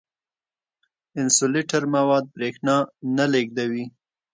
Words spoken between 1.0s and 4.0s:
انسولټر مواد برېښنا نه لیږدوي.